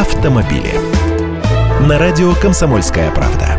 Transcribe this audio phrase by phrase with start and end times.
[0.00, 0.72] автомобили.
[1.86, 3.58] На радио «Комсомольская правда».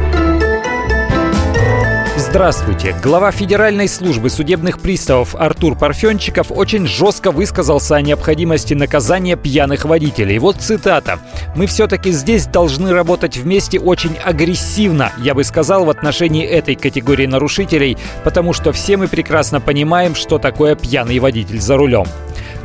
[2.18, 2.96] Здравствуйте.
[3.04, 10.40] Глава Федеральной службы судебных приставов Артур Парфенчиков очень жестко высказался о необходимости наказания пьяных водителей.
[10.40, 11.20] Вот цитата.
[11.56, 17.28] «Мы все-таки здесь должны работать вместе очень агрессивно, я бы сказал, в отношении этой категории
[17.28, 22.08] нарушителей, потому что все мы прекрасно понимаем, что такое пьяный водитель за рулем».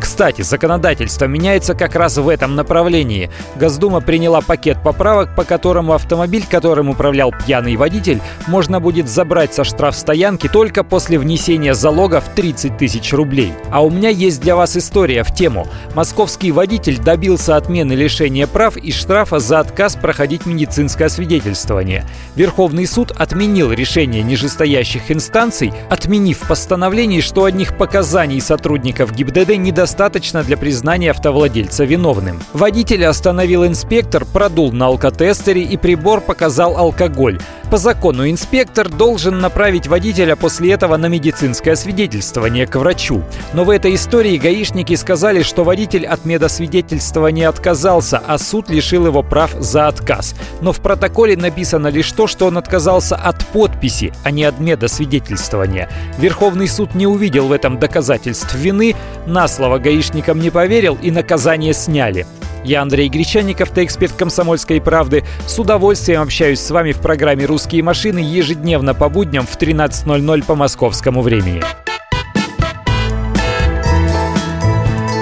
[0.06, 3.28] Кстати, законодательство меняется как раз в этом направлении.
[3.56, 9.64] Госдума приняла пакет поправок, по которому автомобиль, которым управлял пьяный водитель, можно будет забрать со
[9.64, 13.52] штрафстоянки только после внесения залога в 30 тысяч рублей.
[13.72, 15.66] А у меня есть для вас история в тему.
[15.96, 22.04] Московский водитель добился отмены лишения прав и штрафа за отказ проходить медицинское освидетельствование.
[22.36, 30.44] Верховный суд отменил решение нижестоящих инстанций, отменив постановление, что одних показаний сотрудников ГИБДД недостаточно достаточно
[30.44, 32.38] для признания автовладельца виновным.
[32.52, 37.40] Водителя остановил инспектор, продул на алкотестере и прибор показал алкоголь.
[37.70, 43.24] По закону инспектор должен направить водителя после этого на медицинское свидетельствование к врачу.
[43.54, 49.24] Но в этой истории гаишники сказали, что водитель от медосвидетельствования отказался, а суд лишил его
[49.24, 50.36] прав за отказ.
[50.60, 55.90] Но в протоколе написано лишь то, что он отказался от подписи, а не от медосвидетельствования.
[56.18, 58.94] Верховный суд не увидел в этом доказательств вины,
[59.26, 62.26] на слово гаишникам не поверил и наказание сняли.
[62.66, 65.22] Я Андрей Гречанников, ты эксперт «Комсомольской правды».
[65.46, 70.56] С удовольствием общаюсь с вами в программе «Русские машины» ежедневно по будням в 13.00 по
[70.56, 71.62] московскому времени.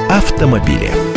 [0.09, 1.14] Автомобили.